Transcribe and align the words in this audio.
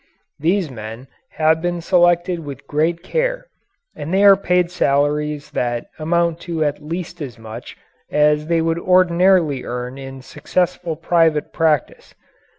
These 0.39 0.71
men 0.71 1.05
have 1.33 1.61
been 1.61 1.79
selected 1.79 2.39
with 2.39 2.65
great 2.65 3.03
care 3.03 3.45
and 3.95 4.11
they 4.11 4.23
are 4.23 4.35
paid 4.35 4.71
salaries 4.71 5.51
that 5.51 5.91
amount 5.99 6.39
to 6.49 6.63
at 6.63 6.81
least 6.83 7.21
as 7.21 7.37
much 7.37 7.77
as 8.09 8.47
they 8.47 8.61
would 8.61 8.79
ordinarily 8.79 9.63
earn 9.63 9.99
in 9.99 10.23
successful 10.23 10.95
private 10.95 11.53
practice. 11.53 12.15